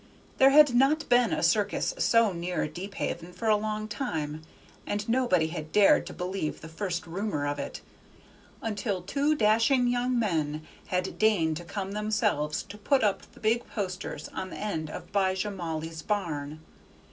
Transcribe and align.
There 0.39 0.49
had 0.49 0.73
not 0.73 1.07
been 1.09 1.31
a 1.31 1.43
circus 1.43 1.93
so 1.99 2.33
near 2.33 2.67
Deephaven 2.67 3.33
for 3.33 3.47
a 3.47 3.55
long 3.55 3.87
time, 3.87 4.41
and 4.87 5.07
nobody 5.07 5.49
had 5.49 5.71
dared 5.71 6.07
to 6.07 6.13
believe 6.13 6.61
the 6.61 6.67
first 6.67 7.05
rumor 7.05 7.45
of 7.45 7.59
it, 7.59 7.81
until 8.63 9.03
two 9.03 9.35
dashing 9.35 9.87
young 9.87 10.17
men 10.17 10.65
had 10.87 11.19
deigned 11.19 11.57
to 11.57 11.63
come 11.63 11.91
themselves 11.91 12.63
to 12.63 12.79
put 12.79 13.03
up 13.03 13.31
the 13.33 13.39
big 13.39 13.67
posters 13.67 14.27
on 14.29 14.49
the 14.49 14.57
end 14.57 14.89
of 14.89 15.11
'Bijah 15.11 15.51
Mauley's 15.51 16.01
barn. 16.01 16.61